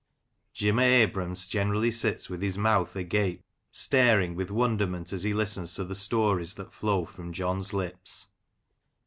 [0.51, 5.75] Jim o' Abram's generally sits with his mouth agape, staring with wonderment as he listens
[5.75, 8.29] to the stories that flow from John's lips.